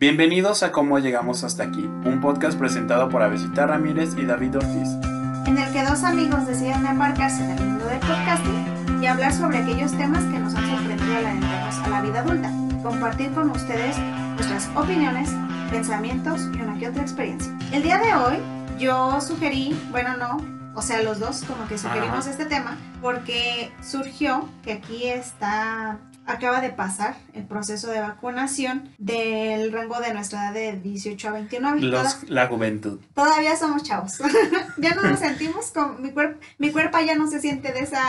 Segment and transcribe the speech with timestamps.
[0.00, 4.88] Bienvenidos a Cómo Llegamos Hasta Aquí, un podcast presentado por Avesita Ramírez y David Ortiz.
[5.46, 9.58] en el que dos amigos deciden embarcarse en el mundo del podcasting y hablar sobre
[9.58, 13.98] aquellos temas que nos han sorprendido al adentrarnos a la vida adulta, compartir con ustedes
[14.36, 15.30] nuestras opiniones,
[15.70, 17.52] pensamientos y una que otra experiencia.
[17.72, 18.36] El día de hoy
[18.78, 20.36] yo sugerí, bueno no,
[20.76, 22.30] o sea los dos como que sugerimos Ajá.
[22.30, 25.98] este tema porque surgió que aquí está
[26.28, 31.32] acaba de pasar el proceso de vacunación del rango de nuestra edad de 18 a
[31.32, 31.80] 29.
[31.80, 33.00] Toda- Los, la juventud.
[33.14, 34.18] Todavía somos chavos.
[34.78, 38.02] ya no nos sentimos con mi cuerpo, mi cuerpo ya no se siente de esa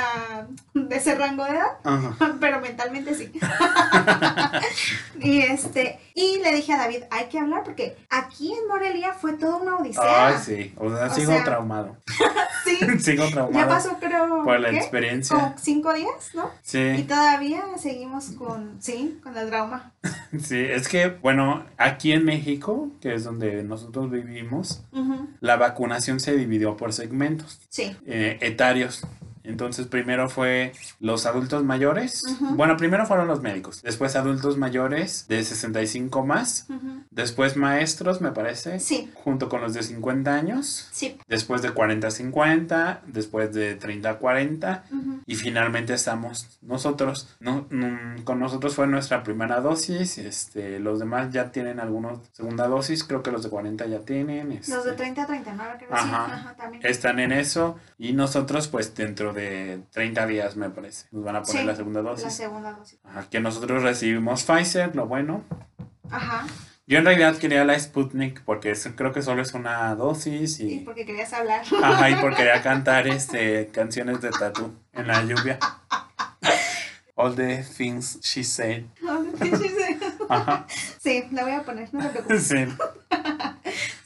[0.74, 2.36] de ese rango de edad, Ajá.
[2.40, 3.32] pero mentalmente sí.
[5.20, 9.34] y este, y le dije a David, hay que hablar porque aquí en Morelia fue
[9.34, 10.28] toda una odisea.
[10.28, 10.74] Ay, sí.
[10.78, 11.98] O sea, O sigo sea, traumado.
[12.66, 13.52] Sí, sigo traumado.
[13.60, 14.09] ya pasó creo
[14.44, 14.78] Por la ¿qué?
[14.78, 15.36] experiencia.
[15.38, 16.46] Como cinco días, ¿no?
[16.46, 19.94] Y Sí, todavía seguimos con, sí, con el trauma.
[20.42, 20.58] sí.
[20.58, 24.84] Es que, bueno, aquí en México, que es donde nosotros vivimos,
[25.40, 27.96] la vacunación se dividió por segmentos Sí.
[28.06, 29.02] eh, etarios.
[29.50, 32.24] Entonces, primero fue los adultos mayores.
[32.24, 32.56] Ujú.
[32.56, 33.82] Bueno, primero fueron los médicos.
[33.82, 36.66] Después adultos mayores de 65 más.
[36.70, 37.04] ujú.
[37.12, 38.80] Después maestros, me parece.
[38.80, 40.88] Sí, Junto con los de 50 años.
[40.92, 41.18] sí.
[41.28, 43.02] Después de 40 a 50.
[43.08, 44.84] Después de 30 a 40.
[44.92, 45.20] ujú.
[45.26, 47.36] Y finalmente estamos nosotros.
[47.40, 50.18] No, mm, con nosotros fue nuestra primera dosis.
[50.20, 53.04] Este, los demás ya tienen alguna segunda dosis.
[53.04, 54.50] Creo que los de 40 ya tienen.
[54.50, 56.02] Los este, de 30 a 39 creo que sí.
[56.04, 56.26] Ajá.
[56.26, 56.86] Ajá, también.
[56.86, 57.78] están en eso.
[57.98, 59.39] Y nosotros, pues dentro de
[59.92, 62.34] 30 días, me parece, nos van a poner Sí, la segunda La dosis.
[62.34, 63.00] segunda dosis.
[63.04, 65.44] Ajá, que nosotros recibimos Pfizer, lo bueno.
[66.12, 66.46] Ajá.
[66.88, 70.74] Yo en realidad quería la Sputnik porque es- creo que solo es una dosis Y
[70.74, 71.64] y, porque querías hablar.
[71.84, 75.60] ajá, y porque quería cantar este, canciones de Tatú en la lluvia.
[77.16, 78.86] All the things she said.
[80.30, 80.66] Ajá,
[81.00, 82.44] sí, la voy a poner, no te preocupes.
[82.48, 82.66] sí.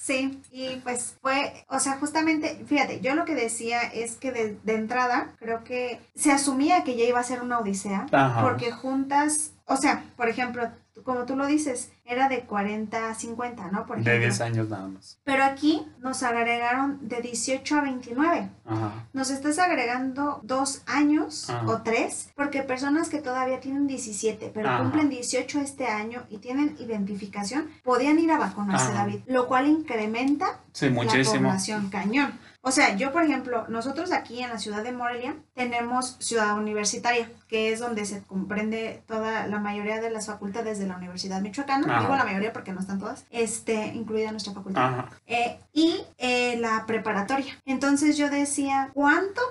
[0.03, 4.57] Sí, y pues fue, o sea, justamente, fíjate, yo lo que decía es que de,
[4.61, 8.41] de entrada creo que se asumía que ya iba a ser una odisea, Ajá.
[8.41, 10.69] porque juntas, o sea, por ejemplo,
[11.05, 13.85] como tú lo dices, era de 40 a 50, ¿no?
[13.85, 14.19] Por De ejemplo.
[14.27, 15.19] 10 años nada más.
[15.23, 18.49] Pero aquí nos agregaron de 18 a 29.
[18.65, 19.07] Ajá.
[19.13, 21.65] Nos estás agregando dos años Ajá.
[21.67, 24.79] o tres, porque personas que todavía tienen 17, pero Ajá.
[24.83, 28.91] cumplen 18 este año y tienen identificación, podían ir a vacunarse.
[28.93, 32.37] David, lo cual incrementa Sí, la población cañón.
[32.65, 37.29] O sea, yo, por ejemplo, nosotros aquí en la ciudad de Morelia tenemos ciudad universitaria,
[37.49, 41.85] que es donde se comprende toda la mayoría de las facultades de la Universidad Michoacana.
[41.91, 42.01] Ajá.
[42.03, 45.05] Digo la mayoría porque no están todas, este, incluida nuestra facultad.
[45.27, 47.53] Eh, y eh, la preparatoria.
[47.65, 49.41] Entonces yo decía, ¿cuánto?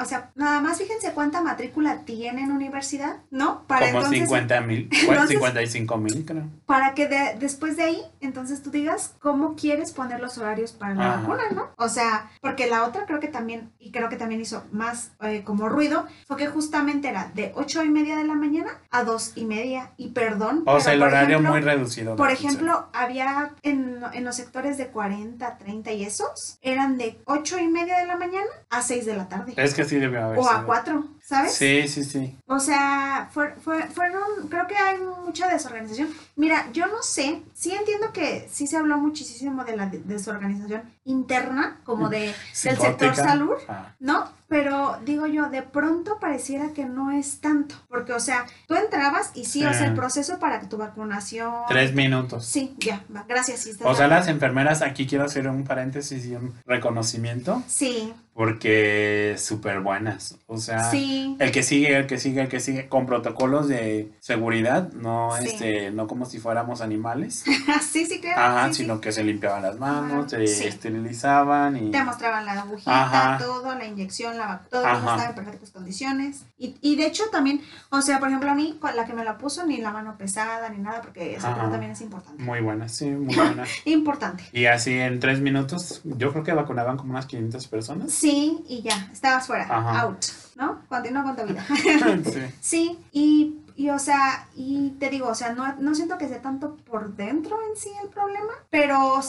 [0.00, 3.62] O sea, nada más fíjense cuánta matrícula tiene en universidad, ¿no?
[3.68, 6.44] Para Como entonces, 50 mil, entonces- 55 mil creo.
[6.66, 10.94] para que de- después de ahí, entonces tú digas cómo quieres poner los horarios para
[10.96, 11.20] la Ajá.
[11.20, 11.68] vacuna, ¿no?
[11.76, 15.42] O sea, porque la otra creo que también, y creo que también hizo más eh,
[15.44, 19.32] como ruido, fue que justamente era de ocho y media de la mañana a dos
[19.34, 20.62] y media, y perdón.
[20.66, 22.16] O sea, el horario ejemplo, muy reducido.
[22.16, 27.58] por ejemplo, había en, en los sectores de 40, 30 y esos, eran de 8
[27.58, 29.52] y media de la mañana a 6 de la tarde.
[29.56, 30.66] Es que sí debió haber O a sido.
[30.66, 31.52] 4, ¿sabes?
[31.54, 32.34] Sí, sí, sí.
[32.46, 34.96] O sea, fue- fue- fueron, creo que hay
[35.26, 36.08] mucha desorganización.
[36.36, 40.82] Mira, yo no sé, sí entiendo que sí se habló muchísimo de la de- desorganización
[41.04, 42.18] interna, como de,
[42.64, 44.37] del sector salud, Ah, ¿no?
[44.48, 49.30] Pero digo yo, de pronto pareciera que no es tanto, porque o sea, tú entrabas
[49.34, 51.52] y sí, o sea, el proceso para tu vacunación...
[51.68, 52.46] Tres minutos.
[52.46, 53.60] Sí, ya, va, gracias.
[53.60, 59.34] sí, O sea, las enfermeras, aquí quiero hacer un paréntesis y un reconocimiento, Sí, porque
[59.36, 60.36] súper buenas.
[60.46, 64.12] O sea, sí, el que sigue, el que sigue, el que sigue, con protocolos de
[64.20, 67.44] seguridad, no este, no como si fuéramos animales,
[67.82, 68.40] sí, sí, claro.
[68.40, 73.38] ajá, sino que se limpiaban las manos, Ajá, se esterilizaban y Te mostraban la agujita,
[73.40, 75.16] todo, la inyección, la vac- todo el mundo Ajá.
[75.16, 76.44] estaba en perfectas condiciones.
[76.58, 77.60] Y, y de hecho también,
[77.90, 80.68] o sea, por ejemplo, a mí, la que me la puso, ni la mano pesada,
[80.70, 81.54] ni nada, porque Ajá.
[81.54, 82.42] cosa también es importante.
[82.42, 83.68] muy buenas, sí, muy buenas.
[83.84, 84.44] Importante.
[84.52, 88.12] y así en tres minutos, yo creo que vacunaban como unas 500 personas.
[88.12, 90.00] Sí, y ya, estabas fuera, Ajá.
[90.02, 90.24] out,
[90.56, 90.80] ¿no?
[90.88, 91.64] Continúa con tu vida.
[92.24, 92.40] sí.
[92.60, 96.40] sí, y, y o sea, y te digo, o sea, no, no siento que sea
[96.42, 99.20] tanto por dentro en sí el problema, pero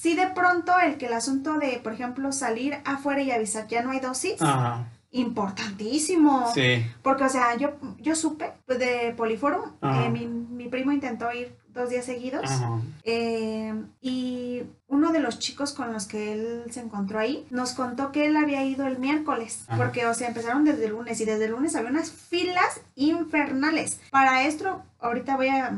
[0.00, 3.82] sí de pronto el que el asunto de, por ejemplo, salir afuera y avisar ya
[3.82, 6.50] no hay dosis, Ajá, importantísimo.
[6.54, 6.86] Sí.
[7.02, 11.90] Porque, o sea, yo, yo supe de Poliforum, eh, mi, mi primo intentó ir dos
[11.90, 12.80] días seguidos Ajá.
[13.04, 18.10] eh, y uno de los chicos con los que él se encontró ahí nos contó
[18.10, 19.76] que él había ido el miércoles, Ajá.
[19.76, 24.00] porque, o sea, empezaron desde el lunes y desde el lunes había unas filas infernales.
[24.10, 25.74] Para esto, ahorita voy a,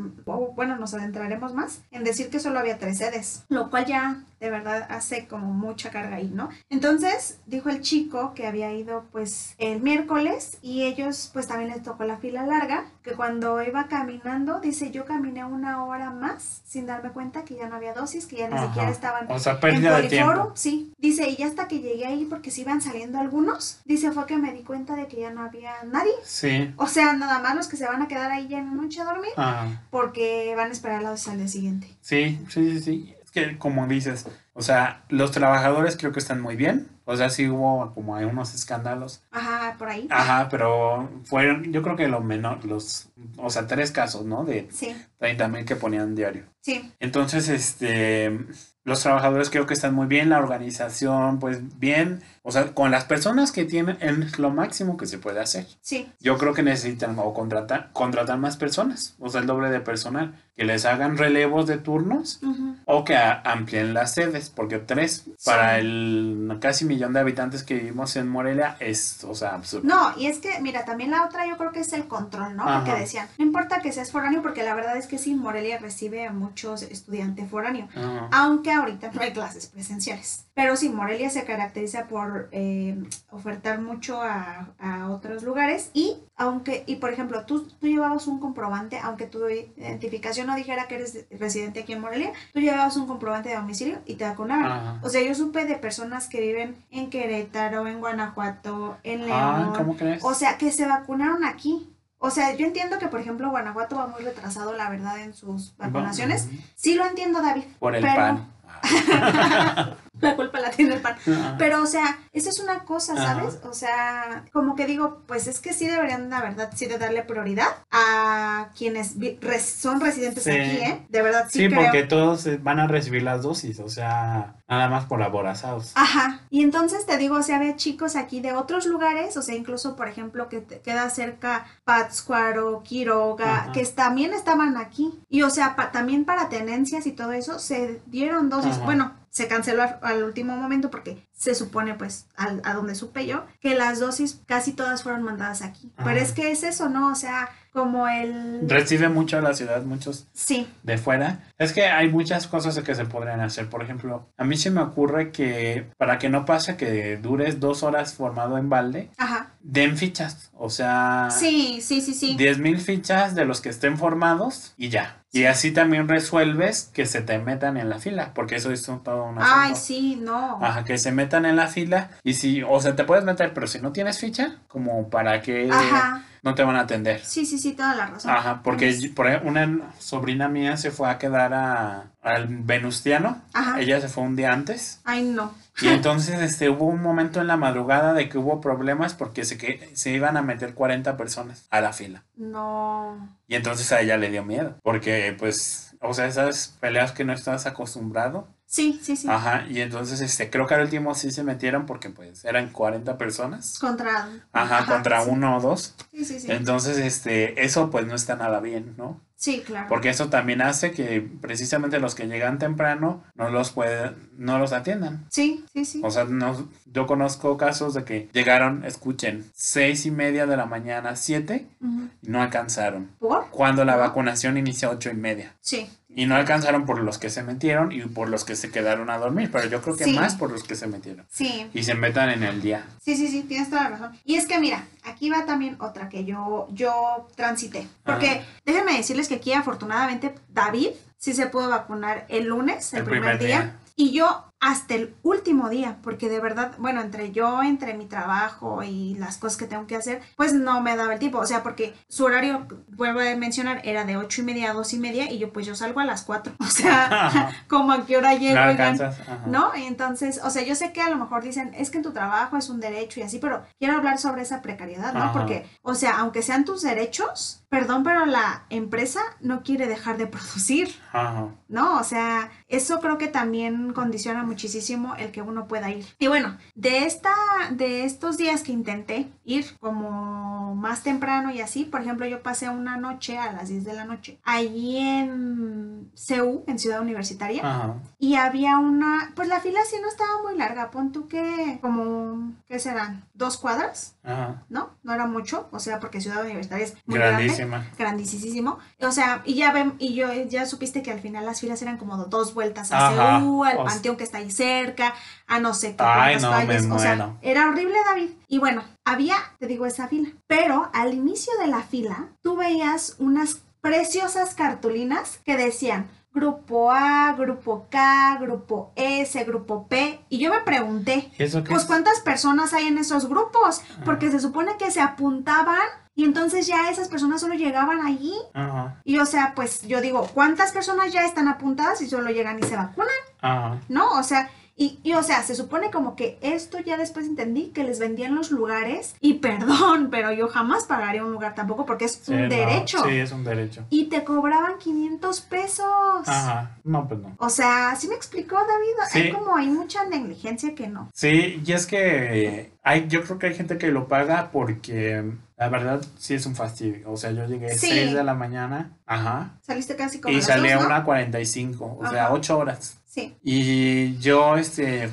[0.54, 4.50] bueno, nos adentraremos más en decir que solo había tres sedes, lo cual ya de
[4.50, 6.48] verdad hace como mucha carga ahí, ¿no?
[6.68, 11.82] Entonces, dijo el chico que había ido pues el miércoles y ellos pues también les
[11.82, 16.86] tocó la fila larga, que cuando iba caminando, dice, yo caminé una hora más sin
[16.86, 18.66] darme cuenta que ya no había dosis, que ya ni Ajá.
[18.66, 20.52] siquiera estaban O sea, en de tiempo.
[20.54, 20.92] sí.
[20.98, 24.38] Dice, y ya hasta que llegué ahí porque se iban saliendo algunos, dice, fue que
[24.38, 26.12] me di cuenta de que ya no había nadie.
[26.24, 26.72] Sí.
[26.76, 29.02] O sea, nada más los que se van a quedar ahí ya en la noche
[29.14, 29.82] dormir Ajá.
[29.90, 31.88] porque van a esperar la dosis al día siguiente.
[32.00, 33.14] Sí, sí, sí, sí.
[33.24, 36.88] Es que como dices, o sea, los trabajadores creo que están muy bien.
[37.04, 39.24] O sea, sí hubo como hay unos escándalos.
[39.32, 40.06] Ajá, por ahí.
[40.10, 44.44] Ajá, pero fueron, yo creo que lo menor, los, o sea, tres casos, ¿no?
[44.44, 46.44] De Sí, 30 mil que ponían diario.
[46.60, 48.38] sí, Entonces, este,
[48.84, 53.04] los trabajadores creo que están muy bien, la organización, pues bien, o sea, con las
[53.04, 55.66] personas que tienen es lo máximo que se puede hacer.
[55.80, 56.10] sí.
[56.20, 60.34] Yo creo que necesitan o contratar, contratar más personas, o sea, el doble de personal,
[60.54, 62.40] que les hagan relevos de turnos
[62.84, 68.16] o que amplíen las sedes, porque tres para el casi millón de habitantes que vivimos
[68.16, 69.86] en Morelia es, o sea, absurdo.
[69.86, 72.64] No, y es que, mira, también la otra yo creo que es el control, ¿no?
[72.64, 76.26] Porque decían, no importa que seas foráneo, porque la verdad es que sí, Morelia recibe
[76.26, 77.88] a muchos estudiantes foráneos.
[78.30, 80.44] Aunque ahorita no hay clases presenciales.
[80.54, 86.82] Pero sí, Morelia se caracteriza por eh, ofertar mucho a, a otros lugares y aunque,
[86.86, 91.26] y por ejemplo, tú, tú llevabas un comprobante, aunque tu identificación no dijera que eres
[91.30, 94.72] residente aquí en Morelia, tú llevabas un comprobante de domicilio y te vacunaban.
[94.72, 95.00] Ajá.
[95.02, 99.32] O sea, yo supe de personas que viven en Querétaro, en Guanajuato, en León.
[99.32, 100.24] Ah, ¿cómo crees?
[100.24, 101.88] O sea, que se vacunaron aquí.
[102.18, 105.76] O sea, yo entiendo que, por ejemplo, Guanajuato va muy retrasado, la verdad, en sus
[105.76, 106.48] vacunaciones.
[106.76, 107.64] Sí lo entiendo, David.
[107.78, 108.52] Por el pero pan.
[110.22, 111.16] La culpa la tiene el pan.
[111.58, 113.14] Pero, o sea, esa es una cosa.
[113.16, 113.58] ¿sabes?
[113.64, 117.22] O sea, como que digo, pues es que sí deberían, la verdad, sí de darle
[117.22, 120.50] prioridad a quienes res- son residentes Sí.
[120.50, 121.06] aquí, ¿eh?
[121.10, 121.82] De verdad, sí, Sí, creo.
[121.82, 125.92] porque todos eh, van a recibir las dosis, o sea, nada más por aborazados.
[125.94, 126.40] Ajá.
[126.50, 129.94] Y entonces te digo, o sea, había chicos aquí de otros lugares, o sea, incluso,
[129.96, 135.18] por ejemplo, que te queda cerca Pátzcuaro, Quiroga, que también estaban aquí.
[135.28, 138.78] Y, o sea, pa- también para tenencias y todo eso, se dieron dosis.
[138.80, 143.26] Bueno, se canceló al, al último momento porque se supone, pues, al- a donde supe
[143.26, 145.90] yo, que las dosis casi todas fueron mandadas aquí.
[145.96, 146.04] Ajá.
[146.06, 147.08] Pero es que es eso, ¿no?
[147.10, 148.68] O sea, como el...
[148.68, 150.68] Recibe mucho a la ciudad, muchos Sí.
[150.82, 151.40] de fuera.
[151.56, 153.70] Es que hay muchas cosas que se podrían hacer.
[153.70, 157.82] Por ejemplo, a mí se me ocurre que para que no pase que dures dos
[157.82, 159.52] horas formado en balde, Ajá.
[159.62, 160.50] den fichas.
[160.52, 162.36] O sea, Sí, sí, sí, sí.
[162.36, 165.21] 10 mil fichas de los que estén formados y ya.
[165.34, 165.46] Y Sí.
[165.46, 169.24] así también resuelves que se te metan en la fila, porque eso es un- todo
[169.24, 169.80] un Ay, asunto.
[169.80, 170.58] sí, no.
[170.62, 173.66] Ajá, que se metan en la fila y si, o sea, te puedes meter, pero
[173.66, 176.22] si no tienes ficha, como para que Ajá.
[176.42, 177.24] no te van a atender.
[177.24, 178.30] Sí, sí, sí, toda la razón.
[178.30, 183.40] Ajá, porque por ejemplo, una sobrina mía se fue a quedar a, al Venustiano.
[183.54, 183.80] Ajá.
[183.80, 185.00] Ella se fue un día antes.
[185.04, 185.54] Ay, no.
[185.80, 189.56] Y entonces este, hubo un momento en la madrugada de que hubo problemas porque se,
[189.56, 192.24] que, se iban a meter 40 personas a la fila.
[192.36, 193.38] No.
[193.48, 194.76] Y entonces a ella le dio miedo.
[194.82, 198.48] Porque, pues, o sea, esas peleas que no estás acostumbrado.
[198.66, 199.28] Sí, sí, sí.
[199.28, 199.66] Ajá.
[199.68, 203.78] Y entonces, este, creo que al último sí se metieron porque, pues, eran 40 personas.
[203.78, 204.28] Contra.
[204.52, 205.30] Ajá, contra sí.
[205.30, 205.94] uno o dos.
[206.10, 206.50] Sí, sí, sí.
[206.50, 209.20] Entonces, este, eso pues no está nada bien, ¿no?
[209.42, 209.88] Sí, claro.
[209.88, 214.72] Porque eso también hace que precisamente los que llegan temprano no los pueden, no los
[214.72, 215.26] atiendan.
[215.30, 216.00] Sí, sí, sí.
[216.04, 220.66] O sea, no, yo conozco casos de que llegaron, escuchen, seis y media de la
[220.66, 223.10] mañana, siete, y no alcanzaron.
[223.18, 223.50] ¿Por?
[223.50, 225.56] Cuando la vacunación inicia ocho y media.
[225.60, 225.90] Sí.
[226.14, 229.16] Y no alcanzaron por los que se metieron y por los que se quedaron a
[229.18, 229.50] dormir.
[229.50, 230.12] Pero yo creo que Sí.
[230.12, 231.26] más por los que se metieron.
[231.30, 231.68] Sí.
[231.72, 232.84] Y se metan en el día.
[233.02, 234.12] Sí, sí, sí, tienes toda la razón.
[234.24, 237.86] Y es que mira, aquí va también otra que yo, yo transité.
[238.04, 238.40] Porque Ajá.
[238.66, 240.88] déjenme decirles que aquí afortunadamente David
[241.18, 243.60] sí se pudo vacunar el lunes, el, El primer, primer día.
[243.62, 243.76] día.
[243.96, 248.84] Y yo hasta el último día, porque de verdad, bueno, entre yo, entre mi trabajo
[248.84, 251.38] y las cosas que tengo que hacer, pues no me daba el tiempo.
[251.38, 254.94] O sea, porque su horario, vuelvo a mencionar, era de ocho y media a dos
[254.94, 256.54] y media y yo pues yo salgo a las cuatro.
[256.60, 258.54] O sea, como a qué hora llego.
[258.54, 258.98] No oigan?
[259.46, 259.76] ¿No?
[259.76, 262.12] Y entonces, o sea, yo sé que a lo mejor dicen, es que en tu
[262.12, 265.24] trabajo es un derecho y así, pero quiero hablar sobre esa precariedad, ¿no?
[265.24, 265.32] Ajá.
[265.32, 270.28] Porque, o sea, aunque sean tus derechos, perdón, pero la empresa no quiere dejar de
[270.28, 271.48] producir, Ajá.
[271.66, 271.98] ¿no?
[271.98, 276.04] O sea, eso creo que también condiciona muchísimo el que uno pueda ir.
[276.18, 277.34] Y bueno, de esta,
[277.70, 282.68] de estos días que intenté ir como más temprano y así, por ejemplo, yo pasé
[282.68, 287.94] una noche a las 10 de la noche, allí en CEU, en Ciudad Universitaria, Ajá.
[288.18, 292.52] y había una, pues la fila sí no estaba muy larga, pon tú que como,
[292.68, 293.24] ¿qué serán?
[293.34, 294.16] ¿Dos cuadras?
[294.22, 294.62] Ajá.
[294.68, 294.90] ¿No?
[295.02, 297.86] No era mucho, o sea, porque Ciudad Universitaria es muy grande Grandísima.
[297.98, 298.78] grandísimo.
[299.00, 301.96] O sea, y ya ven, y yo ya supiste que al final las filas eran
[301.98, 303.36] como dos vueltas Ajá.
[303.36, 305.14] a CEU, al O panteón que está ahí cerca,
[305.46, 306.76] a no sé qué Ay, no, me.
[306.92, 308.30] O sea, era horrible, David.
[308.48, 310.30] Y bueno, había, te digo, esa fila.
[310.46, 317.34] Pero al inicio de la fila, tú veías unas preciosas cartulinas que decían Grupo A,
[317.38, 320.20] Grupo K, Grupo S, Grupo P.
[320.30, 321.88] Y yo me pregunté, ¿Y eso qué pues es?
[321.88, 325.82] cuántas personas hay en esos grupos, porque se supone que se apuntaban
[326.14, 328.34] y entonces ya esas personas solo llegaban allí.
[328.54, 329.00] Ajá.
[329.04, 332.62] Y o sea, pues yo digo, ¿cuántas personas ya están apuntadas y solo llegan y
[332.62, 333.08] se vacunan?
[333.40, 333.78] Ajá.
[333.88, 334.12] ¿No?
[334.12, 337.84] O sea, y, y, o sea, se supone como que esto ya después entendí que
[337.84, 342.12] les vendían los lugares y perdón, pero yo jamás pagaría un lugar tampoco porque es
[342.22, 343.04] Sí, un no, derecho.
[343.04, 343.84] Sí, es un derecho.
[343.90, 345.86] Y te cobraban 500 pesos.
[346.26, 346.78] Ajá.
[346.84, 347.34] No, pues no.
[347.38, 349.10] O sea, ¿sí me explicó David?
[349.10, 349.18] Sí.
[349.18, 351.10] Hay como hay mucha negligencia que no.
[351.12, 355.68] Sí, y es que hay, yo creo que hay gente que lo paga porque la
[355.68, 357.08] verdad sí es un fastidio.
[357.08, 357.86] O sea, yo llegué a Sí.
[357.88, 360.86] 6 de la mañana, ajá, Saliste casi como a y las salí a ¿no?
[360.86, 362.32] una 45, o sea, Ajá.
[362.34, 362.98] 8 horas.
[363.06, 363.36] Sí.
[363.44, 365.08] Y yo este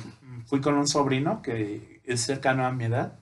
[0.46, 3.12] fui con un sobrino que es cercano a mi edad.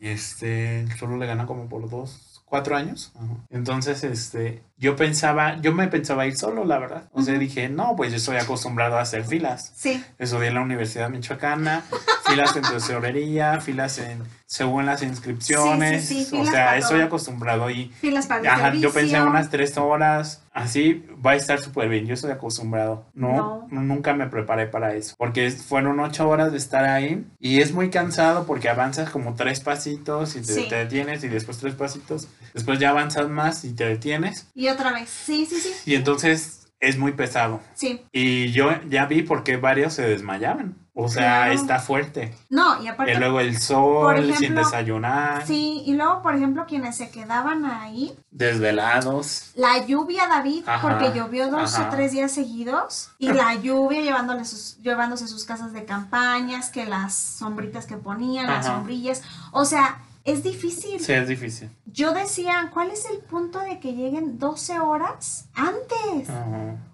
[0.00, 3.12] Y este solo le gana como por dos, cuatro años.
[3.14, 3.36] Ajá.
[3.48, 7.08] Entonces, este, yo pensaba, yo me pensaba ir solo, la verdad.
[7.12, 9.72] O sea, dije, no, pues yo estoy acostumbrado a hacer filas.
[9.74, 10.02] Sí.
[10.18, 11.84] Estudié en la Universidad Michoacana,
[12.26, 16.04] filas en tesorería, filas en, según las inscripciones.
[16.04, 19.76] Sí, sí, sí, o sea, estoy acostumbrado y Filas para Ajá, yo pensé unas tres
[19.76, 23.06] horas, así va a estar súper bien, yo estoy acostumbrado.
[23.14, 27.72] No, nunca me preparé para eso, porque fueron ocho horas de estar ahí y es
[27.72, 32.28] muy cansado porque avanzas como tres pasitos y te, te detienes y después tres pasitos,
[32.54, 35.08] después ya avanzas más y te detienes Y otra vez.
[35.08, 35.72] Sí, sí, sí.
[35.90, 37.60] y entonces es muy pesado.
[37.74, 38.02] Sí.
[38.12, 40.85] Y yo ya vi por qué varios se desmayaban.
[40.98, 41.52] O sea, Claro.
[41.52, 42.34] está fuerte.
[42.48, 43.12] No, y aparte.
[43.12, 48.16] Y luego el sol, sin desayunar, Sí, y luego, por ejemplo, quienes se quedaban ahí,
[48.30, 49.50] desvelados.
[49.56, 51.88] la lluvia, David, Ajá, porque llovió dos ajá.
[51.88, 56.86] o tres días seguidos, y la lluvia llevándole sus, llevándose sus casas de campañas, que
[56.86, 59.22] las sombritas que ponían, las sombrillas.
[59.52, 60.98] O sea, es difícil.
[61.00, 61.70] Sí, es difícil.
[61.84, 66.28] Yo decía, ¿cuál es el punto de que lleguen 12 horas antes?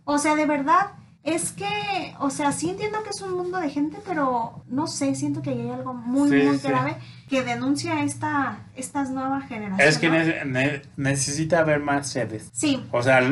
[0.05, 0.91] O sea, de verdad,
[1.25, 5.15] es que, o sea, sí entiendo que es un mundo de gente, pero no sé,
[5.15, 6.67] siento que hay algo muy, Sí, muy sí.
[6.69, 6.97] grave
[7.33, 9.87] que denuncia esta, estas nuevas generaciones.
[9.95, 10.17] Es que ¿no?
[10.19, 12.51] ne- ne- necesita haber más sedes.
[12.53, 13.23] Sí, O sea,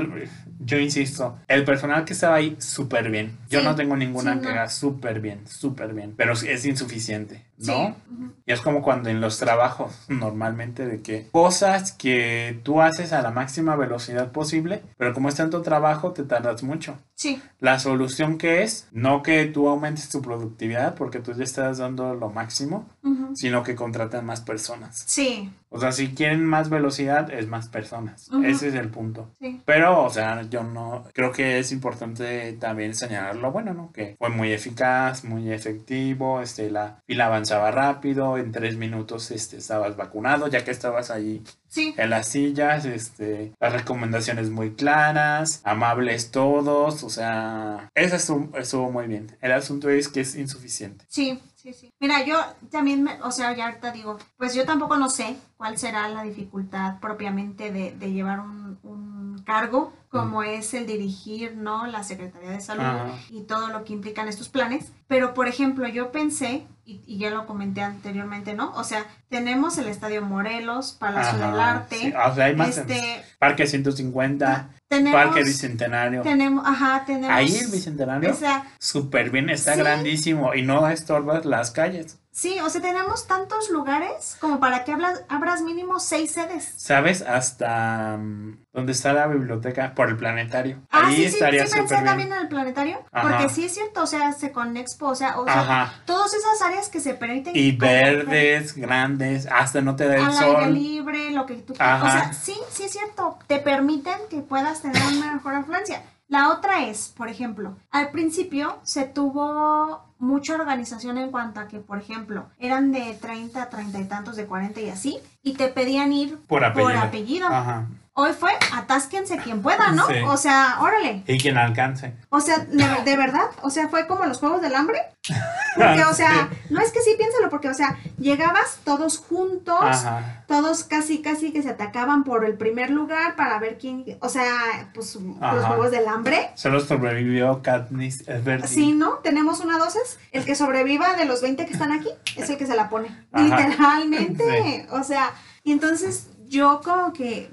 [0.59, 3.37] yo insisto, el personal que estaba ahí, súper bien.
[3.51, 4.43] Yo Sí, no tengo ninguna sí, no.
[4.49, 6.15] queja, súper bien, súper bien.
[6.17, 7.95] Pero es insuficiente, ¿no?
[8.07, 8.27] sí.
[8.47, 13.21] Y es como cuando en los trabajos, normalmente, de que cosas que tú haces a
[13.23, 16.99] la máxima velocidad posible, pero como es tanto trabajo, te tardas mucho.
[17.15, 21.79] Sí, La solución que es, no que tú aumentes tu productividad, porque tú ya estás
[21.79, 22.89] dando lo máximo,
[23.35, 25.03] sino que contraten más personas.
[25.07, 28.29] sí, O sea, si quieren más velocidad, es más personas.
[28.45, 29.31] Ese es el punto.
[29.39, 29.61] sí.
[29.65, 33.93] Pero, o sea, yo no creo que es importante también señalar lo bueno, ¿no?
[33.93, 39.59] Que fue muy eficaz, muy efectivo, este, la fila avanzaba rápido, en tres minutos este,
[39.59, 45.61] estabas vacunado, ya que estabas ahí Sí, en las sillas, este, las recomendaciones muy claras,
[45.63, 49.37] amables todos, o sea, eso estuvo, estuvo muy bien.
[49.41, 51.05] El asunto es que es insuficiente.
[51.09, 51.93] sí, sí, sí.
[52.01, 52.39] Mira, yo
[52.73, 56.23] también, me- o sea, ya ahorita digo, pues yo tampoco no sé cuál será la
[56.23, 61.87] dificultad propiamente de, de llevar un, un cargo como es el dirigir, ¿no?
[61.87, 63.11] La Secretaría de Salud Ajá.
[63.29, 64.91] y todo lo que implican estos planes.
[65.07, 68.73] Pero, por ejemplo, yo pensé, y, y ya lo comenté anteriormente, ¿no?
[68.73, 72.79] O sea, tenemos el Estadio Morelos, Palacio Ajá, del Arte, sí, o sea, hay más
[72.79, 76.23] este, Parque 150, tenemos, Parque Bicentenario.
[76.23, 79.81] tenemos, ajá, tenemos, Ahí el Bicentenario, o sea, súper bien, está Sí.
[79.81, 82.19] grandísimo y no estorbas las calles.
[82.33, 86.73] Sí, o sea, tenemos tantos lugares como para que hablas, abras mínimo seis sedes.
[86.77, 87.23] ¿Sabes?
[87.23, 90.81] Hasta mm, donde está la biblioteca, por el planetario.
[90.91, 92.05] Ah, Ahí sí, sí, estaría sí pensé súper bien.
[92.07, 93.29] también en el planetario, Ajá.
[93.29, 96.89] porque sí es cierto, o sea, se Conexpo, o sea, o sea, todas esas áreas
[96.89, 100.75] que se permiten Y verdes, grandes, hasta no te da el al aire sol.
[100.75, 102.03] libre, lo que tú quieras.
[102.03, 106.03] O sea, sí, sí es cierto, te permiten que puedas tener una mejor afluencia.
[106.31, 111.81] La otra es, por ejemplo, al principio se tuvo mucha organización en cuanto a que,
[111.81, 116.13] por ejemplo, eran de 30, 30 y tantos, de 40 y así, y te pedían
[116.13, 117.01] ir Por apellido.
[117.01, 117.49] apellido.
[117.49, 117.89] Ajá.
[118.15, 120.07] Hoy fue atásquense quien pueda, ¿no?
[120.07, 120.15] Sí.
[120.27, 121.23] O sea, órale.
[121.27, 122.15] Y quien alcance.
[122.29, 125.01] O sea, de, verdad, o sea, fue como los juegos del hambre.
[125.77, 130.45] Porque, o sea, no es que sí, piénsalo, porque, o sea, llegabas todos juntos, Ajá.
[130.49, 134.91] todos casi, casi que se atacaban por el primer lugar para ver quién, o sea,
[134.93, 136.51] pues los juegos del hambre.
[136.57, 138.67] Solo sobrevivió Katniss Everdeen.
[138.67, 139.19] Sí, ¿no?
[139.19, 140.19] Tenemos una dosis.
[140.33, 143.17] El que sobreviva de los 20 que están aquí es el que se la pone.
[143.31, 143.45] Ajá.
[143.45, 144.89] Literalmente.
[144.91, 147.51] O sea, y entonces yo como que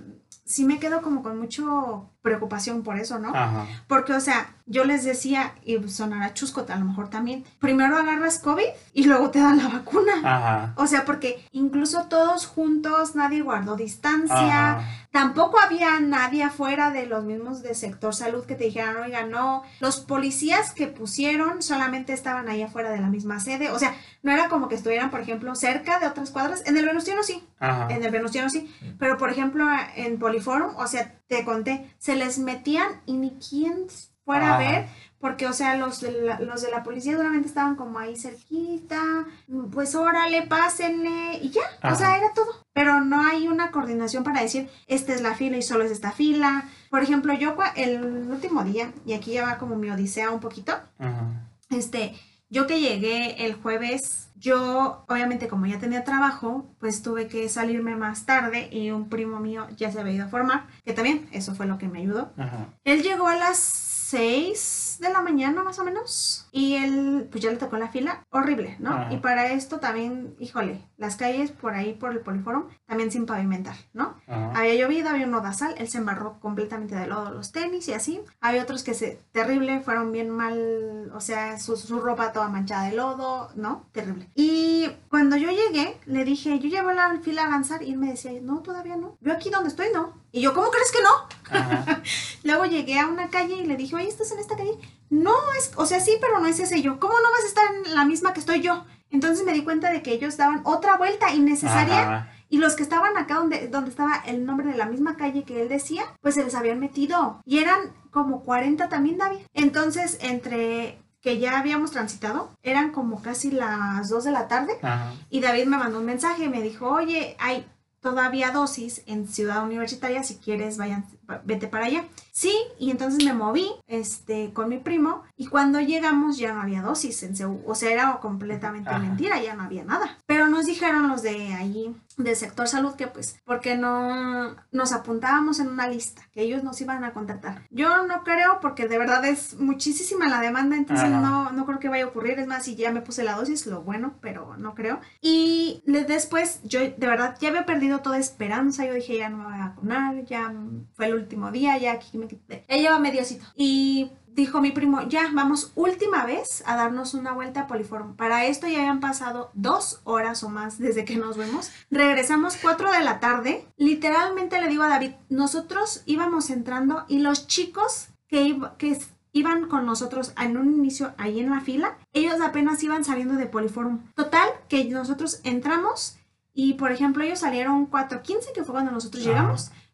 [0.48, 3.30] sí me quedo como con mucho preocupación por eso, ¿no?
[3.30, 3.66] Ajá.
[3.88, 8.40] Porque, o sea, yo les decía, y sonará chusco a lo mejor también, primero agarras
[8.40, 10.14] COVID y luego te dan la vacuna.
[10.24, 10.74] Ajá.
[10.76, 15.08] O sea, porque incluso todos juntos, nadie guardó distancia, Ajá.
[15.12, 19.64] tampoco había nadie afuera de los mismos de sector salud que te dijeran, oiga, no,
[19.80, 24.34] los policías que pusieron solamente estaban ahí afuera de la misma sede, o sea, no
[24.34, 28.04] era como que estuvieran, por ejemplo, cerca de otras cuadras, en el Venustiano sí, en
[28.04, 28.70] el Venustiano sí,
[29.00, 29.66] pero por ejemplo
[29.96, 33.88] en Poliforum, o sea, te conté, se les metían y ni quién
[34.24, 34.88] fuera a ver,
[35.20, 39.26] porque o sea, los de, la, los de la policía solamente estaban como ahí cerquita,
[39.72, 42.48] pues órale, pásenle y ya, o sea, era todo.
[42.74, 46.12] Pero no hay una coordinación para decir, esta es la fila y solo es esta
[46.12, 46.66] fila.
[46.90, 50.74] Por ejemplo, yo el último día, y aquí ya va como mi odisea un poquito,
[51.00, 51.50] Ajá.
[51.70, 52.14] este,
[52.50, 57.96] yo que llegué el jueves, yo obviamente como ya tenía trabajo, pues tuve que salirme
[57.96, 61.56] más tarde y un primo mío ya se había ido a formar, que también eso
[61.56, 62.32] fue lo que me ayudó.
[62.38, 62.68] Ajá.
[62.84, 67.52] Él llegó a las 6 de la mañana más o menos y él pues ya
[67.52, 68.92] le tocó la fila, horrible, ¿no?
[68.92, 69.14] Ajá.
[69.14, 73.76] Y para esto también, híjole, las calles por ahí por el poliforum también sin pavimentar,
[73.94, 74.16] ¿no?
[74.28, 74.52] Ajá.
[74.56, 78.22] Había llovido, había un nodazal, él se embarró completamente de lodo los tenis y así.
[78.42, 82.90] Había otros que se, terrible, fueron bien mal, o sea, su, su ropa toda manchada
[82.90, 83.86] de lodo, ¿no?
[83.92, 84.30] Terrible.
[84.36, 88.10] Y cuando yo llegué, le dije, yo llevo la fila a avanzar y él me
[88.10, 89.18] decía, no, todavía no.
[89.22, 90.14] Yo aquí donde estoy, no.
[90.32, 91.98] Y yo, ¿cómo crees que no?
[92.44, 94.78] Luego llegué a una calle y le dije, oye, ¿estás en esta calle?
[95.10, 97.00] No, es, o sea, sí, pero no es ese yo.
[97.00, 98.86] ¿Cómo no vas a estar en la misma que estoy yo?
[99.10, 102.32] Entonces me di cuenta de que ellos daban otra vuelta innecesaria Ajá.
[102.50, 105.62] y los que estaban acá donde, donde estaba el nombre de la misma calle que
[105.62, 107.42] él decía, pues se les habían metido.
[107.46, 107.80] Y eran
[108.12, 109.40] como 40 también, David.
[109.54, 114.74] Entonces, entre que ya habíamos transitado, eran como casi las 2 de la tarde.
[114.82, 115.14] Ajá.
[115.30, 117.66] Y David me mandó un mensaje y me dijo, oye, hay
[118.02, 122.06] todavía dosis en Ciudad Universitaria, si quieres, vayan, va- vete para allá.
[122.32, 126.82] Sí, y entonces me moví este, con mi primo y cuando llegamos ya no había
[126.82, 129.00] dosis en CEU, o sea, era completamente Ajá.
[129.00, 130.20] mentira, ya no había nada.
[130.28, 135.60] Pero nos dijeron los de allí, del sector salud, que pues, porque no nos apuntábamos
[135.60, 137.64] en una lista, que ellos nos iban a contactar.
[137.70, 141.20] Yo no creo, porque de verdad es muchísima la demanda, entonces Ajá.
[141.20, 142.40] no, no creo que vaya a ocurrir.
[142.40, 145.00] Es más, si ya me puse la dosis, lo bueno, pero no creo.
[145.22, 148.86] Y después, yo de verdad ya había perdido toda esperanza.
[148.86, 150.54] Yo dije, ya no me voy a vacunar, ya
[150.96, 152.66] fue el último día, ya aquí me quité.
[152.70, 153.46] Ya lleva mediocito.
[153.56, 158.16] Y dijo mi primo, ya, vamos última vez a darnos una vuelta a Poliforum.
[158.16, 161.72] Para esto ya habían pasado dos horas o más desde que nos vemos.
[161.90, 163.66] Regresamos cuatro de la tarde.
[163.78, 169.00] Literalmente le digo a David, nosotros íbamos entrando y los chicos que, iba- que
[169.32, 173.46] iban con nosotros en un inicio ahí en la fila, ellos apenas iban saliendo de
[173.48, 174.04] Poliforum.
[174.16, 176.18] Total, que nosotros entramos
[176.54, 179.34] y, por ejemplo, ellos salieron 4.15, que fue cuando nosotros Ajá.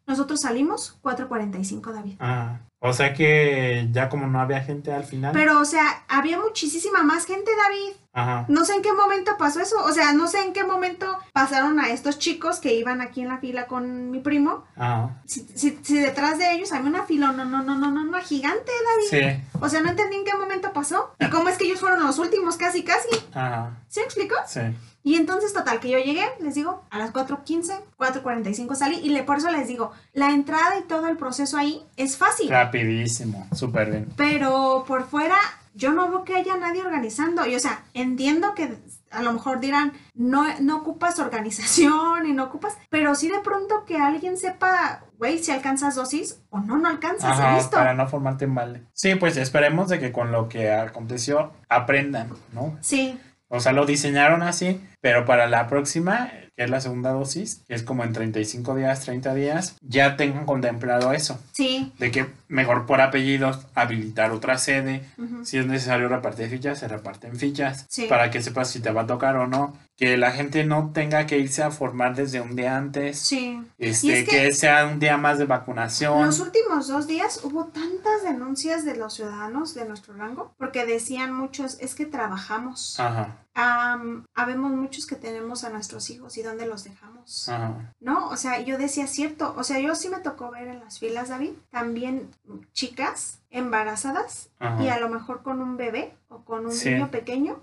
[0.06, 2.16] Nosotros salimos 4.45, David.
[2.18, 2.60] Ajá.
[2.86, 5.32] O sea que ya como no había gente al final.
[5.32, 7.96] Pero, o sea, había muchísima más gente, David.
[8.12, 8.44] Ajá.
[8.48, 9.82] No sé en qué momento pasó eso.
[9.86, 13.28] O sea, no sé en qué momento pasaron a estos chicos que iban aquí en
[13.28, 14.64] la fila con mi primo.
[14.76, 15.22] Ajá.
[15.24, 18.18] Si, si, si detrás de ellos había una fila, no, no, no, no, no, no,
[18.20, 18.70] gigante,
[19.10, 19.40] David.
[19.40, 19.58] Sí.
[19.60, 21.14] O sea, no entendí en qué momento pasó.
[21.18, 23.08] Y cómo es que ellos fueron los últimos, casi, casi.
[23.32, 23.78] Ajá.
[23.88, 24.34] ¿Sí me explicó?
[24.46, 24.60] Sí.
[25.06, 28.96] Y entonces, total, que yo llegué, les digo, a las 4.15, 4.45 salí.
[29.02, 32.48] Y le, por eso les digo, la entrada y todo el proceso ahí es fácil.
[32.74, 33.46] Rapidísimo.
[33.54, 34.08] Súper bien.
[34.16, 35.36] Pero por fuera,
[35.74, 37.46] yo no veo que haya nadie organizando.
[37.46, 38.76] Y o sea, entiendo que
[39.10, 43.84] a lo mejor dirán, no, no ocupas organización y no ocupas, pero sí de pronto
[43.84, 47.76] que alguien sepa, güey, si alcanzas dosis o no, no alcanzas, Ajá, listo.
[47.76, 48.82] para no formarte balde.
[48.92, 52.76] Sí, pues esperemos de que con lo que aconteció aprendan, ¿no?
[52.80, 57.60] Sí, O sea, lo diseñaron así, pero para la próxima, que es la segunda dosis,
[57.68, 61.92] que es como en 35 días, 30 días, ya tengan contemplado eso, sí.
[61.98, 65.44] de que mejor por apellidos habilitar otra sede, ujú.
[65.44, 68.06] si es necesario repartir fichas, se reparten fichas, Sí.
[68.08, 71.26] para que sepas si te va a tocar o no, que la gente no tenga
[71.26, 73.60] que irse a formar desde un día antes, Sí.
[73.78, 74.36] este, es que...
[74.46, 76.24] que- sea un día más de vacunación.
[76.24, 81.34] Los últimos dos días hubo tantas denuncias de los ciudadanos de nuestro rango porque decían
[81.34, 82.98] muchos, es que trabajamos.
[82.98, 87.48] Ajá, am, habemos muchos que tenemos a nuestros hijos y dónde los dejamos.
[87.48, 87.92] Ajá.
[88.00, 88.28] ¿No?
[88.28, 91.28] O sea, yo decía cierto, o sea, yo sí me tocó ver en las filas,
[91.28, 92.28] David, también
[92.72, 94.82] chicas embarazadas Ajá.
[94.82, 96.90] y a lo mejor con un bebé o con un Sí.
[96.90, 97.60] niño pequeño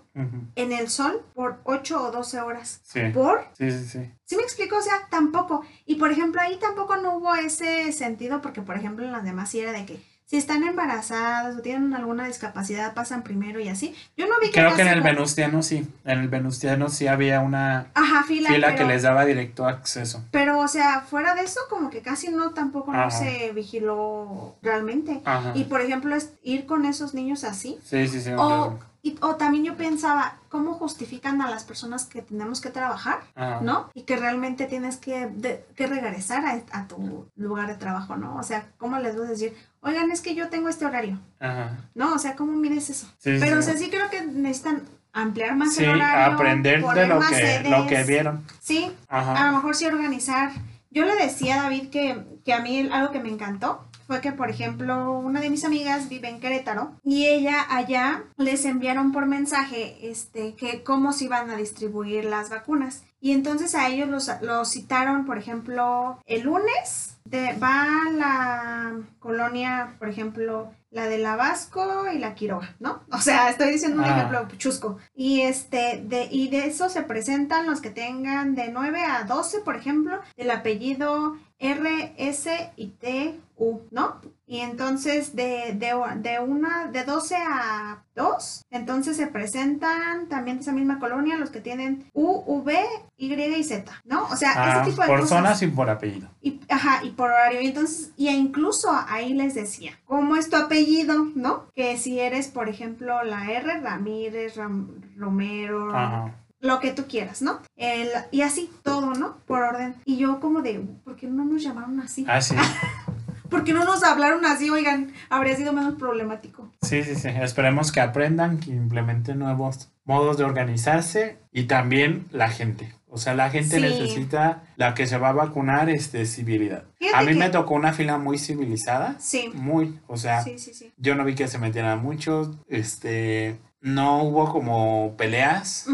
[0.55, 2.79] en el sol por 8 o 12 horas.
[2.83, 3.01] Sí.
[3.13, 3.45] ¿Por?
[3.57, 4.11] Sí, sí, sí.
[4.25, 4.77] ¿Sí me explico?
[4.77, 5.63] O sea, tampoco.
[5.85, 9.49] Y por ejemplo, ahí tampoco no hubo ese sentido porque, por ejemplo, en las demás
[9.49, 10.01] sí era de que
[10.31, 13.93] si están embarazadas o tienen alguna discapacidad pasan primero y así.
[14.15, 15.85] Yo no vi que Creo que en el no- Venustiano sí.
[16.05, 20.23] En el Venustiano sí había una Ajá, fila, fila pero, que les daba directo acceso.
[20.31, 25.21] pero, o sea, fuera de eso, como que casi no, tampoco no se vigiló realmente.
[25.25, 25.51] Ajá.
[25.53, 27.77] Y, por ejemplo, es ir con esos niños así.
[27.83, 28.31] Sí, sí, sí.
[28.31, 28.79] O, claro.
[29.03, 33.21] Y- o también yo pensaba, ¿cómo justifican a las personas que tenemos que trabajar?
[33.35, 33.59] Ajá.
[33.61, 33.89] ¿no?
[33.93, 38.35] Y que realmente tienes que, de- que regresar a, a tu lugar de trabajo, ¿no?
[38.37, 39.55] O sea, ¿cómo les vas a decir?
[39.81, 41.77] Oigan, es que yo tengo este horario, Ajá.
[41.95, 42.13] ¿no?
[42.13, 43.07] O sea, ¿cómo mides eso?
[43.17, 43.69] Sí, Pero, o sí.
[43.69, 44.83] sea, sí creo que necesitan
[45.13, 46.35] ampliar más Sí, el horario.
[46.35, 48.07] aprender de lo que, lo que sedes.
[48.07, 48.45] vieron.
[48.59, 50.51] Sí, a lo mejor sí organizar.
[50.91, 54.33] Yo le decía a David que, que a mí algo que me encantó fue que,
[54.33, 59.25] por ejemplo, una de mis amigas vive en Querétaro y ella allá les enviaron por
[59.25, 63.05] mensaje este, que cómo se iban a distribuir las vacunas.
[63.21, 69.95] Y entonces a ellos los, los citaron, por ejemplo, el lunes de, va la colonia,
[69.97, 73.03] por ejemplo, la de la Vasco y la Quiroga, ¿no?
[73.13, 74.17] O sea, estoy diciendo un Ah.
[74.17, 74.97] ejemplo chusco.
[75.15, 79.61] Y este, de, y de eso se presentan los que tengan de 9 a 12,
[79.61, 84.19] por ejemplo, del apellido R, S y T, U, ¿no?
[84.47, 90.63] Y entonces de, de, de una, de 12 a 2, entonces se presentan también de
[90.63, 92.77] esa misma colonia los que tienen U, V,
[93.17, 94.23] Y y Z, ¿no?
[94.25, 95.37] O sea, Ah, ese tipo de por cosas.
[95.37, 96.27] zonas y por apellido.
[96.41, 97.61] Y, ajá, y por horario.
[97.61, 101.27] Y entonces, y incluso ahí les decía, ¿cómo es tu apellido?
[101.35, 101.67] ¿No?
[101.75, 106.35] Que si eres, por ejemplo, la R, Ramírez, Ram- Romero, Ajá.
[106.61, 107.59] Lo que tú quieras, ¿no?
[107.75, 109.37] El, y así, todo, ¿no?
[109.47, 109.95] Por orden.
[110.05, 112.25] Y yo como de, ¿por qué no nos llamaron así?
[112.29, 112.55] Ah, sí.
[113.49, 114.69] ¿Por qué no nos hablaron así?
[114.69, 116.71] Oigan, habría sido menos problemático.
[116.81, 117.27] Sí, sí, sí.
[117.27, 122.95] Esperemos que aprendan, que implementen nuevos modos de organizarse y también la gente.
[123.09, 123.81] O sea, la gente Sí.
[123.81, 126.85] necesita, la que se va a vacunar, este, civilidad.
[126.97, 129.17] Fíjate A mí que- me tocó una fila muy civilizada.
[129.19, 130.93] Sí, Muy, o sea, sí, sí, sí.
[130.97, 135.87] yo no vi que se metieran muchos, este, no hubo como peleas.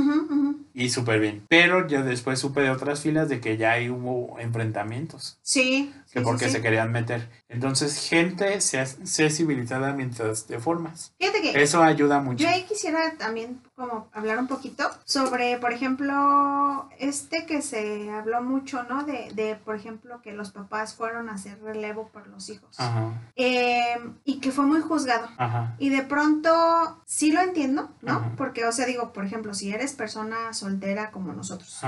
[0.80, 1.44] Y súper bien.
[1.50, 5.92] Pero yo después supe de otras filas de que ya ahí hubo enfrentamientos, Sí.
[6.14, 7.28] que sí, porque sí, se querían meter.
[7.50, 11.14] Entonces, gente, sé, sé civilizada mientras te formas.
[11.20, 12.44] Fíjate que Eso ayuda mucho.
[12.44, 18.42] Yo ahí quisiera también como hablar un poquito sobre, por ejemplo, este que se habló
[18.42, 19.04] mucho, ¿no?
[19.04, 22.76] De, de por ejemplo, que los papás fueron a hacer relevo por los hijos.
[22.80, 25.28] Ajá, Eh, y que fue muy juzgado.
[25.38, 28.14] ajá, Y de pronto sí lo entiendo, ¿no?
[28.14, 28.32] Ajá.
[28.36, 31.80] Porque, o sea, digo, por ejemplo, si eres persona soltera como nosotros,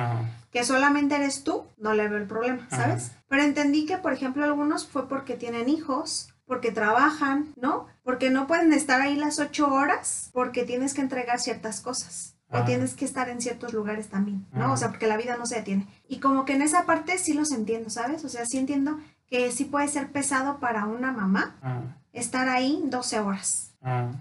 [0.51, 2.67] que solamente eres tú, no le veo el problema.
[2.69, 3.13] ¿sabes?
[3.27, 7.85] Pero entendí que, por ejemplo, algunos fue porque tienen hijos, porque trabajan, ¿no?
[8.03, 12.33] Porque no pueden estar ahí las ocho horas, porque tienes que entregar ciertas cosas.
[12.51, 12.65] O Ah.
[12.65, 14.65] tienes que estar en ciertos lugares también, ¿no?
[14.65, 14.71] Ah.
[14.73, 15.85] O sea, porque la vida no se detiene.
[16.07, 18.25] Y como que en esa parte sí los entiendo, ¿sabes?
[18.25, 21.81] O sea, sí entiendo que sí puede ser pesado para una mamá ajá,
[22.13, 23.75] estar ahí 12 horas.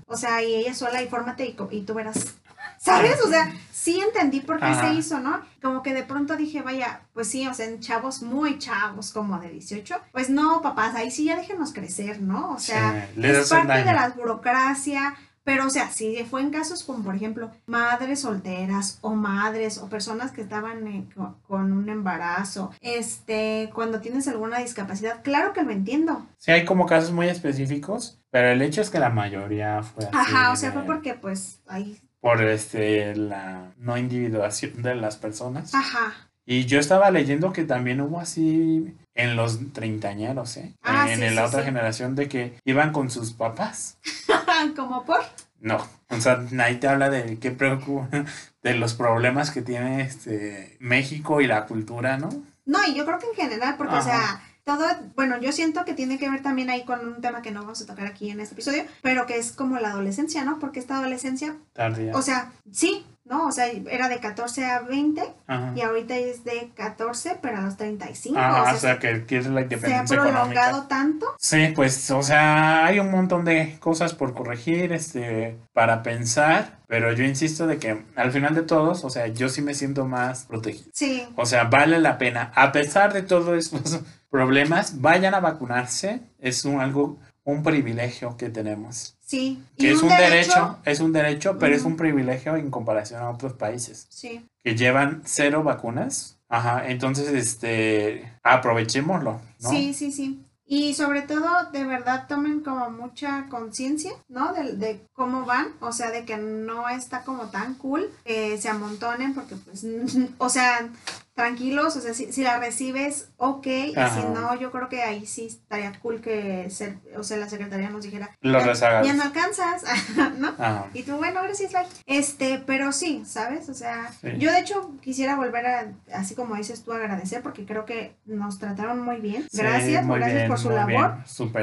[0.07, 2.35] O sea, y ella sola y fórmate y tú verás.
[2.79, 3.17] ¿Sabes?
[3.25, 4.88] O sea, sí entendí por qué Ajá.
[4.88, 5.41] se hizo, ¿no?
[5.62, 9.38] Como que de pronto dije, vaya, pues sí, o sea, en chavos muy chavos, como
[9.38, 12.53] de 18, pues no, papás, ahí sí ya déjenos crecer, ¿no?
[12.53, 15.14] O sea, Sí, es parte de la burocracia,
[15.45, 19.88] pero o sea, si fue en casos como, por ejemplo, madres solteras o madres o
[19.88, 25.71] personas que estaban co- con un embarazo, este, cuando tienes alguna discapacidad, claro que lo
[25.71, 26.27] entiendo.
[26.37, 30.14] Sí, hay como casos muy específicos, pero el hecho es que la mayoría fue así.
[30.14, 35.17] Ajá, o sea, de- fue porque pues ahí, Por este, la no individuación de las
[35.17, 35.75] personas.
[35.75, 36.29] ajá.
[36.45, 40.75] Y yo estaba leyendo que también hubo así en los treintañeros, ¿eh?
[40.83, 41.64] Ah, en sí, la sí, otra sí.
[41.64, 43.97] generación de que iban con sus papás.
[44.77, 45.21] como por.
[45.59, 45.79] No,
[46.11, 48.09] o sea, ahí te habla de qué preocupa,
[48.62, 52.29] de los problemas que tiene este México y la cultura, ¿no?
[52.67, 54.85] No, y yo creo que en general, porque, o sea, todo,
[55.17, 57.81] bueno, yo siento que tiene que ver también ahí con un tema que no vamos
[57.81, 60.59] a tocar aquí en este episodio, pero que es como la adolescencia, ¿no?
[60.59, 62.13] Porque esta adolescencia, Tardía.
[62.15, 63.47] o sea, sí, ¿no?
[63.47, 65.73] O sea, era de 14 a 20 Ajá.
[65.75, 68.39] y ahorita es de 14, pero a los 35.
[68.39, 70.89] Ajá, o sea, o sea, que quieres la se ha independencia prolongado económica.
[70.89, 71.27] tanto.
[71.39, 77.13] Sí, pues, o sea, hay un montón de cosas por corregir, este, para pensar, pero
[77.13, 80.45] yo insisto de que al final de todos, o sea, yo sí me siento más
[80.47, 80.91] protegido.
[80.95, 82.51] Sí, O sea, vale la pena.
[82.55, 86.21] A pesar de todos estos problemas, vayan a vacunarse.
[86.38, 89.17] Es un algo, un privilegio que tenemos.
[89.21, 89.62] Sí.
[89.77, 93.55] Que es un derecho, es un derecho, pero es un privilegio en comparación a otros
[93.55, 94.07] países.
[94.11, 94.47] Sí.
[94.62, 96.38] Que llevan cero vacunas.
[96.49, 99.71] Ajá, entonces, este, aprovechémoslo, ¿no?
[99.71, 100.43] Sí, sí, sí.
[100.71, 104.53] Y sobre todo, de verdad, tomen como mucha conciencia, ¿no?
[104.53, 108.69] De, de, cómo van, o sea, de que no está como tan cool que se
[108.69, 109.87] amontonen, porque pues,
[110.38, 110.91] o sea,
[111.38, 115.24] tranquilos, o sea, si, si la recibes, ok, y si no, yo creo que ahí
[115.24, 119.22] sí estaría cool que, se, o sea, la secretaría nos dijera, Los ya, ya, no
[119.22, 119.85] alcanzas,
[120.38, 120.53] ¿no?
[120.94, 121.87] Y tú, bueno, gracias, bye.
[122.07, 123.68] Este, pero sí, ¿sabes?
[123.68, 127.85] O sea, yo de hecho quisiera volver a, así como dices tú, agradecer, porque creo
[127.85, 129.46] que nos trataron muy bien.
[129.53, 131.18] Gracias, gracias por su labor,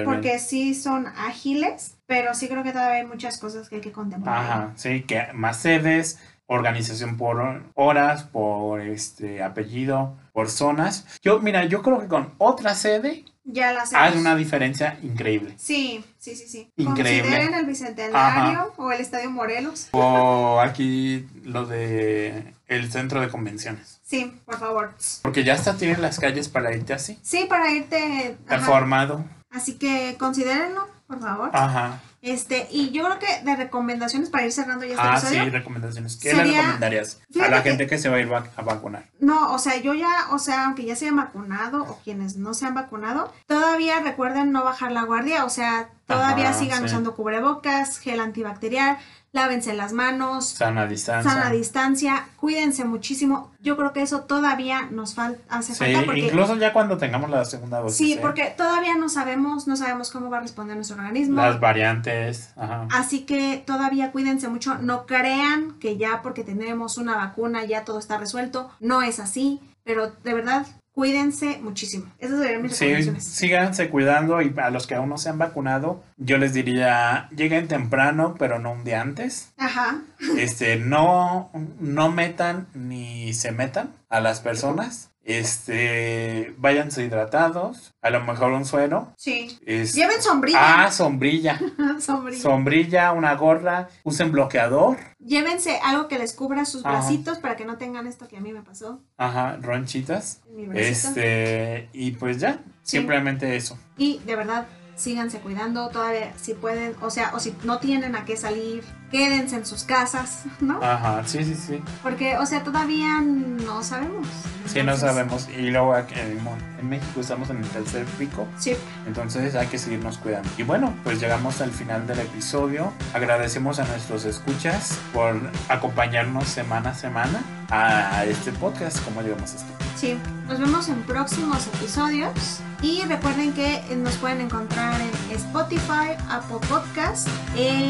[0.06, 3.92] porque sí son ágiles, pero sí creo que todavía hay muchas cosas que hay que
[3.92, 4.38] contemplar.
[4.38, 11.06] Ajá, sí, que más sedes organización por horas, por este apellido, por zonas.
[11.22, 15.54] Yo, mira, yo creo que con otra sede ya la hay una diferencia increíble.
[15.58, 16.72] Sí, sí, sí, sí.
[16.78, 17.22] Increíble.
[17.22, 19.90] Consideren el Bicentenario o el Estadio Morelos.
[19.92, 24.02] O aquí lo de el centro de convenciones.
[24.04, 24.96] Sí, por favor.
[25.22, 27.20] Porque ya hasta tienen las calles para irte así.
[27.22, 29.24] Sí, para irte formado.
[29.52, 31.50] Así que considérenlo, por favor.
[31.54, 32.02] Ajá.
[32.26, 36.18] Este, y yo creo que de recomendaciones para ir cerrando ya este ah, sí, recomendaciones.
[36.18, 39.06] ¿Qué le recomendarías a la gente que, se va a ir a vacunar?
[39.20, 42.56] No, o sea, yo ya, o sea, aunque ya se hayan vacunado o quienes no
[42.56, 48.00] se han vacunado, todavía recuerden no bajar la guardia, o sea, todavía sigan usando cubrebocas,
[48.00, 48.98] gel antibacterial,
[49.36, 50.48] lávense las manos.
[50.48, 51.30] Sana distancia.
[51.30, 53.52] Sana distancia, cuídense muchísimo.
[53.60, 56.04] Yo creo que eso todavía nos falta, hace falta.
[56.06, 57.98] Porque, incluso ya cuando tengamos la segunda dosis.
[57.98, 58.20] Sí, ¿eh?
[58.22, 61.36] porque todavía no sabemos, no sabemos cómo va a responder nuestro organismo.
[61.36, 62.15] Las variantes.
[62.56, 62.88] Ajá.
[62.92, 64.76] Así que todavía cuídense mucho.
[64.76, 68.72] No crean que ya porque tenemos una vacuna ya todo está resuelto.
[68.80, 69.60] No es así.
[69.84, 72.12] Pero de verdad, cuídense muchísimo.
[72.18, 76.04] Esas serían mis sí, síganse cuidando y a los que aún no se han vacunado,
[76.18, 79.54] yo les diría, lleguen temprano, pero no un día antes.
[79.58, 80.02] Ajá.
[80.38, 85.12] Este, no, no metan ni se metan a las personas.
[85.26, 89.12] Este, váyanse hidratados, a lo mejor un suero.
[89.18, 89.58] Sí.
[89.66, 90.86] Lleven sombrilla.
[90.86, 91.60] Ah, sombrilla.
[92.00, 92.42] sombrilla.
[92.42, 94.98] Sombrilla, una gorra, usen bloqueador.
[95.18, 98.54] Llévense algo que les cubra sus bracitos para que no tengan esto que a mí
[98.54, 99.02] me pasó.
[99.18, 100.42] Ajá, ronchitas.
[100.76, 103.80] este, y pues ya, simplemente eso.
[103.98, 108.26] Y de verdad, síganse cuidando, todavía si pueden, o sea, o si no tienen a
[108.26, 110.82] qué salir, quédense en sus casas, ¿no?
[110.82, 111.82] Ajá, sí, sí, sí.
[112.04, 114.28] Porque, o sea, todavía no sabemos.
[114.66, 115.48] Sí, no sabemos.
[115.50, 118.48] Y luego en México estamos en el tercer pico.
[118.58, 118.76] Sí.
[119.06, 120.50] Entonces hay que seguirnos cuidando.
[120.58, 122.92] Y bueno, pues llegamos al final del episodio.
[123.14, 125.40] Agradecemos a nuestros escuchas por
[125.70, 129.04] acompañarnos semana a semana a este podcast.
[129.06, 129.74] ¿Cómo llegamos a esto?
[129.96, 132.62] Sí, nos vemos en próximos episodios.
[132.82, 137.90] Y recuerden que nos pueden encontrar en Spotify, Apple Podcast, en,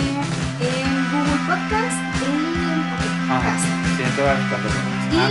[1.11, 2.81] Google Podcast, en
[3.29, 3.65] Podcast.
[3.99, 4.39] En todas.
[4.39, 5.29] Y ah,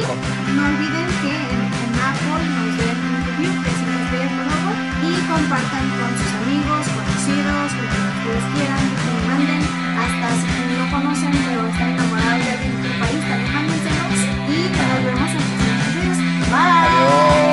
[0.54, 1.62] no olviden que en,
[1.94, 6.82] Apple nos den un review, que si nos den por y compartan con sus amigos,
[6.94, 9.62] conocidos, con quien ustedes quieran, que lo manden,
[9.98, 14.58] hasta si no conocen pero están enamorados de alguien de tu país, también mándenselos y
[14.74, 16.18] nos vemos en los siguientes
[16.50, 16.84] Bye.
[16.84, 17.43] Adiós.